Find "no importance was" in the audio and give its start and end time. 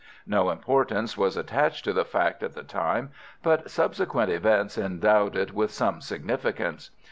0.25-1.37